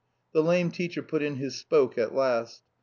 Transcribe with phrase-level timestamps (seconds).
[0.33, 2.63] The lame teacher put in his spoke at last.